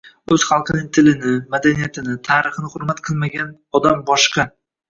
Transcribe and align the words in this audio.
O’z 0.35 0.45
xalqining 0.51 0.87
tilini, 0.97 1.33
madaniyatini, 1.55 2.17
tarixini 2.31 2.73
hurmat 2.77 3.05
qilmagan 3.11 3.55
odamboshqa 3.83 4.49